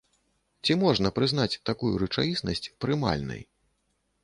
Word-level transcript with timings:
Ці 0.65 0.77
можна 0.83 1.11
прызнаць 1.17 1.59
такую 1.71 1.93
рэчаіснасць 2.05 2.65
прымальнай? 2.87 3.41